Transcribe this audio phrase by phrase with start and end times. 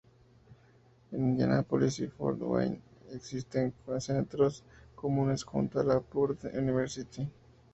[1.11, 4.63] En Indianápolis y Fort Wayne existen centros
[4.95, 7.29] comunes junto con la Purdue University.